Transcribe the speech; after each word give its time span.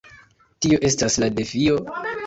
Tio 0.65 0.81
estas 0.91 1.19
la 1.25 1.31
defio! 1.39 1.81